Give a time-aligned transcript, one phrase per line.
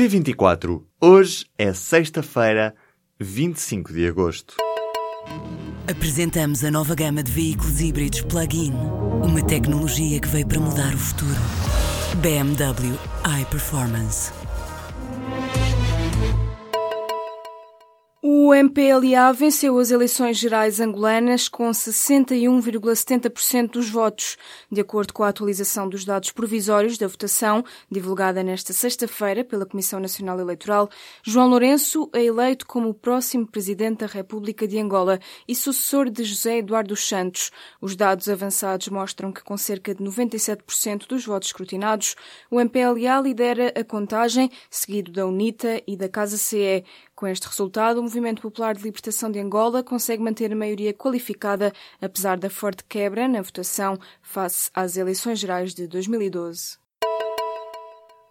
[0.00, 0.82] P24.
[0.98, 2.74] Hoje é sexta-feira,
[3.18, 4.56] 25 de agosto.
[5.86, 8.72] Apresentamos a nova gama de veículos híbridos plug-in.
[9.22, 11.36] Uma tecnologia que veio para mudar o futuro.
[12.22, 12.98] BMW
[13.42, 14.39] iPerformance.
[18.60, 24.36] MPLA venceu as eleições gerais angolanas com 61,70% dos votos,
[24.70, 29.98] de acordo com a atualização dos dados provisórios da votação, divulgada nesta sexta-feira pela Comissão
[29.98, 30.90] Nacional Eleitoral.
[31.22, 35.18] João Lourenço é eleito como o próximo presidente da República de Angola
[35.48, 37.50] e sucessor de José Eduardo Santos.
[37.80, 42.14] Os dados avançados mostram que, com cerca de 97% dos votos escrutinados,
[42.50, 46.84] o MPLA lidera a contagem, seguido da UNITA e da Casa CE.
[47.20, 51.70] Com este resultado, o Movimento Popular de Libertação de Angola consegue manter a maioria qualificada,
[52.00, 56.78] apesar da forte quebra na votação face às eleições gerais de 2012.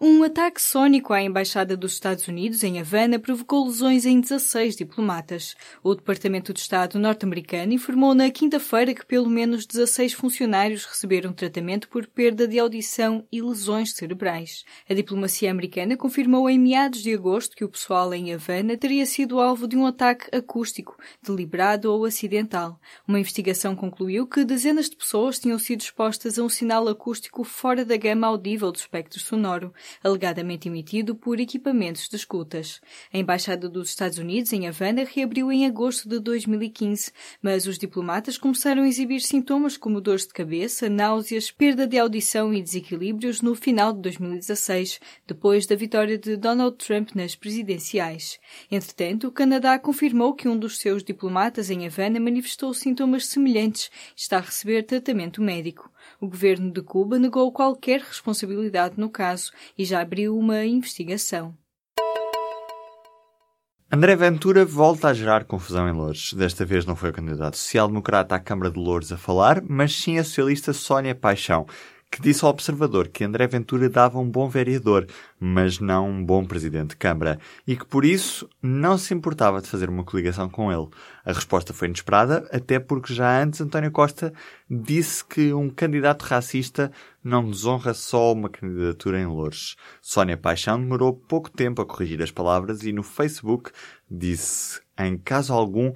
[0.00, 5.56] Um ataque sónico à Embaixada dos Estados Unidos em Havana provocou lesões em 16 diplomatas.
[5.82, 11.88] O Departamento de Estado norte-americano informou na quinta-feira que pelo menos 16 funcionários receberam tratamento
[11.88, 14.64] por perda de audição e lesões cerebrais.
[14.88, 19.40] A diplomacia americana confirmou em meados de agosto que o pessoal em Havana teria sido
[19.40, 22.78] alvo de um ataque acústico, deliberado ou acidental.
[23.04, 27.84] Uma investigação concluiu que dezenas de pessoas tinham sido expostas a um sinal acústico fora
[27.84, 32.80] da gama audível do espectro sonoro alegadamente emitido por equipamentos de escutas.
[33.12, 38.38] A Embaixada dos Estados Unidos em Havana reabriu em agosto de 2015, mas os diplomatas
[38.38, 43.54] começaram a exibir sintomas como dores de cabeça, náuseas, perda de audição e desequilíbrios no
[43.54, 48.38] final de 2016, depois da vitória de Donald Trump nas presidenciais.
[48.70, 54.20] Entretanto, o Canadá confirmou que um dos seus diplomatas em Havana manifestou sintomas semelhantes e
[54.20, 55.90] está a receber tratamento médico.
[56.20, 61.56] O governo de Cuba negou qualquer responsabilidade no caso e já abriu uma investigação.
[63.90, 66.34] André Ventura volta a gerar confusão em Lourdes.
[66.34, 70.18] Desta vez não foi o candidato social-democrata à Câmara de Lourdes a falar, mas sim
[70.18, 71.66] a socialista Sónia Paixão,
[72.10, 75.06] que disse ao observador que André Ventura dava um bom vereador,
[75.38, 79.68] mas não um bom presidente de Câmara, e que por isso não se importava de
[79.68, 80.88] fazer uma coligação com ele.
[81.24, 84.32] A resposta foi inesperada, até porque já antes António Costa
[84.70, 86.90] disse que um candidato racista
[87.22, 89.76] não desonra só uma candidatura em Lourdes.
[90.00, 93.70] Sónia Paixão demorou pouco tempo a corrigir as palavras e no Facebook
[94.10, 95.92] disse, em caso algum,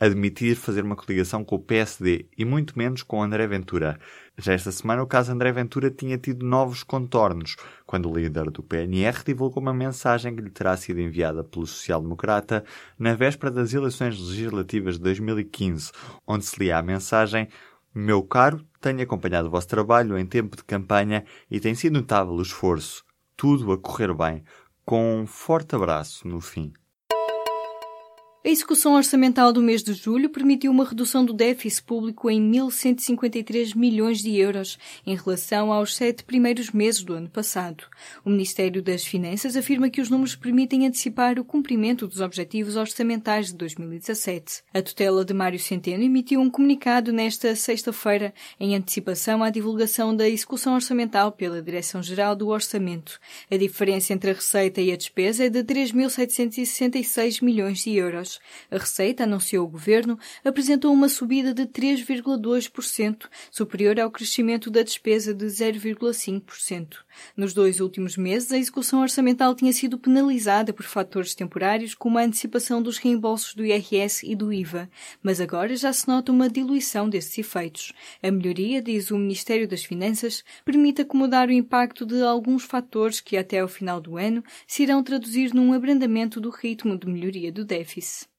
[0.00, 4.00] admitir fazer uma coligação com o PSD e muito menos com André Ventura.
[4.42, 8.62] Já esta semana o caso André Ventura tinha tido novos contornos, quando o líder do
[8.62, 12.64] PNR divulgou uma mensagem que lhe terá sido enviada pelo social-democrata
[12.98, 15.92] na véspera das eleições legislativas de 2015,
[16.26, 17.48] onde se lia a mensagem
[17.94, 22.32] Meu caro, tenho acompanhado o vosso trabalho em tempo de campanha e tem sido notável
[22.32, 23.04] o esforço.
[23.36, 24.42] Tudo a correr bem,
[24.86, 26.72] com um forte abraço no fim.
[28.42, 33.76] A execução orçamental do mês de julho permitiu uma redução do déficit público em 1.153
[33.76, 37.84] milhões de euros em relação aos sete primeiros meses do ano passado.
[38.24, 43.48] O Ministério das Finanças afirma que os números permitem antecipar o cumprimento dos objetivos orçamentais
[43.48, 44.62] de 2017.
[44.72, 50.26] A tutela de Mário Centeno emitiu um comunicado nesta sexta-feira em antecipação à divulgação da
[50.26, 53.20] execução orçamental pela Direção-Geral do Orçamento.
[53.50, 58.29] A diferença entre a receita e a despesa é de 3.766 milhões de euros.
[58.70, 65.32] A Receita, anunciou o Governo, apresentou uma subida de 3,2%, superior ao crescimento da despesa
[65.34, 66.98] de 0,5%.
[67.36, 72.22] Nos dois últimos meses, a execução orçamental tinha sido penalizada por fatores temporários, como a
[72.22, 74.90] antecipação dos reembolsos do IRS e do IVA,
[75.22, 77.92] mas agora já se nota uma diluição desses efeitos.
[78.22, 83.36] A melhoria, diz o Ministério das Finanças, permite acomodar o impacto de alguns fatores que,
[83.36, 87.64] até o final do ano, se irão traduzir num abrandamento do ritmo de melhoria do
[87.64, 88.30] déficit.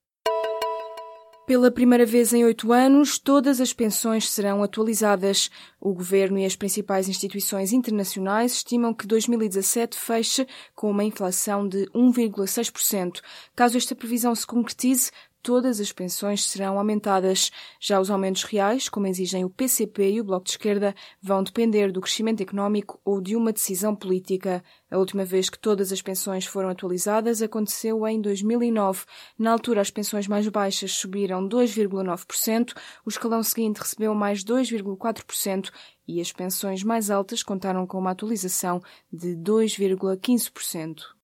[1.46, 5.50] Pela primeira vez em oito anos, todas as pensões serão atualizadas.
[5.79, 11.88] O Governo e as principais instituições internacionais estimam que 2017 feche com uma inflação de
[11.88, 13.22] 1,6%.
[13.55, 15.11] Caso esta previsão se concretize,
[15.41, 17.52] todas as pensões serão aumentadas.
[17.79, 21.91] Já os aumentos reais, como exigem o PCP e o Bloco de Esquerda, vão depender
[21.91, 24.64] do crescimento económico ou de uma decisão política.
[24.90, 29.05] A última vez que todas as pensões foram atualizadas aconteceu em 2009.
[29.38, 32.73] Na altura, as pensões mais baixas subiram 2,9%,
[33.05, 35.70] o escalão seguinte recebeu mais 2,4%
[36.08, 41.21] e as pensões mais altas contaram com uma atualização de 2,15%.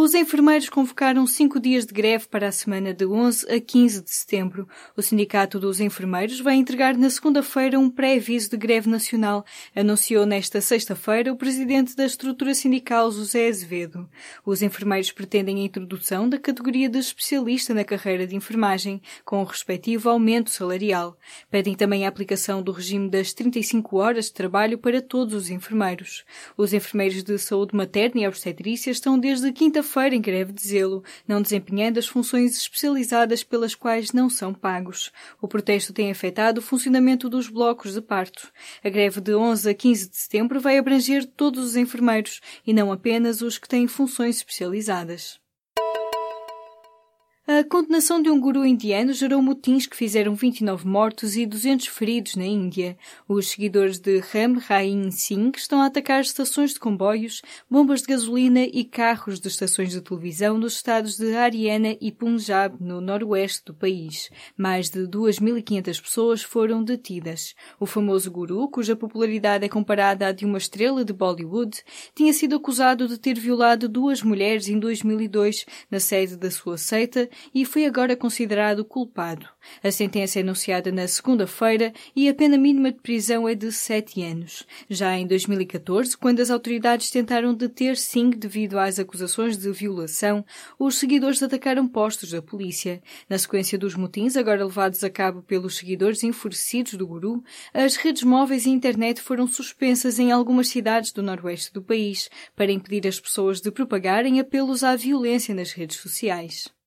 [0.00, 4.10] Os enfermeiros convocaram cinco dias de greve para a semana de 11 a 15 de
[4.12, 4.68] setembro.
[4.96, 10.60] O Sindicato dos Enfermeiros vai entregar na segunda-feira um pré-aviso de greve nacional, anunciou nesta
[10.60, 14.08] sexta-feira o presidente da estrutura sindical, José Azevedo.
[14.46, 19.44] Os enfermeiros pretendem a introdução da categoria de especialista na carreira de enfermagem, com o
[19.44, 21.18] respectivo aumento salarial.
[21.50, 26.24] Pedem também a aplicação do regime das 35 horas de trabalho para todos os enfermeiros.
[26.56, 31.02] Os enfermeiros de saúde materna e obstetrícia estão desde quinta quinta-feira em greve de zelo,
[31.26, 35.10] não desempenhando as funções especializadas pelas quais não são pagos.
[35.40, 38.52] O protesto tem afetado o funcionamento dos blocos de parto.
[38.84, 42.92] A greve de 11 a 15 de setembro vai abranger todos os enfermeiros e não
[42.92, 45.40] apenas os que têm funções especializadas.
[47.50, 52.36] A condenação de um guru indiano gerou motins que fizeram 29 mortos e 200 feridos
[52.36, 52.94] na Índia.
[53.26, 57.40] Os seguidores de Ram Rain Singh estão a atacar estações de comboios,
[57.70, 62.76] bombas de gasolina e carros de estações de televisão nos estados de Haryana e Punjab,
[62.78, 64.28] no noroeste do país.
[64.54, 67.54] Mais de 2.500 pessoas foram detidas.
[67.80, 71.82] O famoso guru, cuja popularidade é comparada à de uma estrela de Bollywood,
[72.14, 77.26] tinha sido acusado de ter violado duas mulheres em 2002 na sede da sua seita
[77.54, 79.48] e foi agora considerado culpado.
[79.82, 84.22] A sentença é anunciada na segunda-feira e a pena mínima de prisão é de sete
[84.22, 84.66] anos.
[84.88, 90.44] Já em 2014, quando as autoridades tentaram deter Singh devido às acusações de violação,
[90.78, 93.02] os seguidores atacaram postos da polícia.
[93.28, 97.42] Na sequência dos motins, agora levados a cabo pelos seguidores enfurecidos do guru,
[97.72, 102.72] as redes móveis e internet foram suspensas em algumas cidades do noroeste do país para
[102.72, 106.77] impedir as pessoas de propagarem apelos à violência nas redes sociais.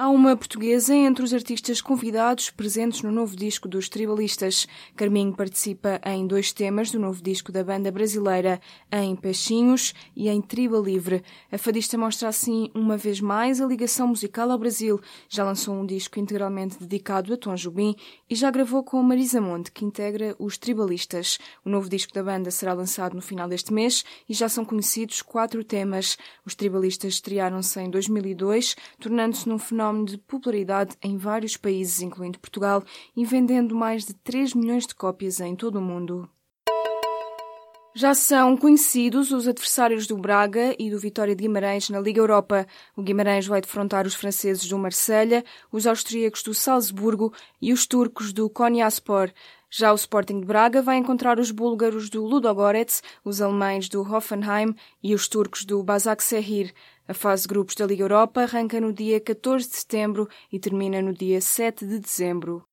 [0.00, 4.66] Há uma portuguesa entre os artistas convidados presentes no novo disco dos Tribalistas.
[4.96, 10.40] Carminho participa em dois temas do novo disco da banda brasileira, em Peixinhos e em
[10.40, 11.22] Triba Livre.
[11.52, 14.98] A fadista mostra assim, uma vez mais, a ligação musical ao Brasil.
[15.28, 17.94] Já lançou um disco integralmente dedicado a Tom Jobim
[18.30, 21.38] e já gravou com Marisa Monte, que integra os Tribalistas.
[21.62, 25.20] O novo disco da banda será lançado no final deste mês e já são conhecidos
[25.20, 26.16] quatro temas.
[26.46, 32.38] Os Tribalistas estrearam-se em 2002, tornando-se num fenómeno fenómeno de popularidade em vários países, incluindo
[32.38, 32.82] Portugal,
[33.16, 36.28] e vendendo mais de 3 milhões de cópias em todo o mundo.
[37.92, 42.64] Já são conhecidos os adversários do Braga e do Vitória de Guimarães na Liga Europa.
[42.96, 48.32] O Guimarães vai defrontar os franceses do Marselha, os austríacos do Salzburgo e os turcos
[48.32, 49.32] do Konyaspor.
[49.72, 54.74] Já o Sporting de Braga vai encontrar os búlgaros do Ludogorets, os alemães do Hoffenheim
[55.00, 56.74] e os turcos do Basaksehir.
[57.06, 61.00] A fase de grupos da Liga Europa arranca no dia 14 de setembro e termina
[61.00, 62.64] no dia 7 de dezembro.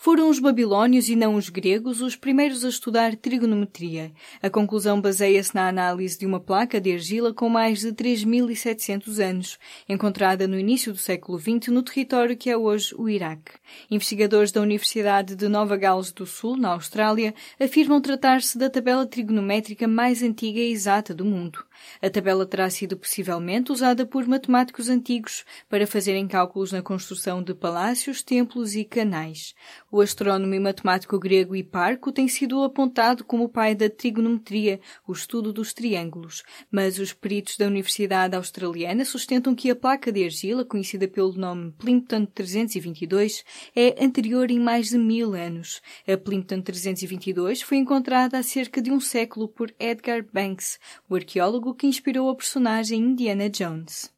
[0.00, 4.12] Foram os babilônios e não os gregos os primeiros a estudar trigonometria.
[4.40, 9.58] A conclusão baseia-se na análise de uma placa de argila com mais de 3.700 anos,
[9.88, 13.50] encontrada no início do século XX no território que é hoje o Iraque.
[13.90, 19.88] Investigadores da Universidade de Nova Gales do Sul, na Austrália, afirmam tratar-se da tabela trigonométrica
[19.88, 21.64] mais antiga e exata do mundo.
[22.00, 27.54] A tabela terá sido possivelmente usada por matemáticos antigos para fazerem cálculos na construção de
[27.54, 29.54] palácios, templos e canais.
[29.90, 35.12] O astrónomo e matemático grego Hiparco tem sido apontado como o pai da trigonometria, o
[35.12, 40.64] estudo dos triângulos, mas os peritos da Universidade Australiana sustentam que a placa de argila,
[40.64, 43.44] conhecida pelo nome Plimpton 322,
[43.74, 45.80] é anterior em mais de mil anos.
[46.06, 50.78] A Plimpton 322 foi encontrada há cerca de um século por Edgar Banks,
[51.08, 54.12] o arqueólogo que inspirou a personagem Indiana Jones.